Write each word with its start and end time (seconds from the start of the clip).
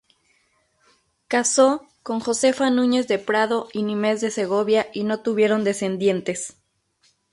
Casó 1.27 1.85
con 2.01 2.21
Josefa 2.21 2.71
Núñez 2.71 3.07
de 3.07 3.19
Prado 3.19 3.67
y 3.71 3.83
Nimes 3.83 4.19
de 4.19 4.31
Segovia 4.31 4.87
y 4.95 5.03
no 5.03 5.19
tuvieron 5.21 5.63
descendientes. 5.63 6.57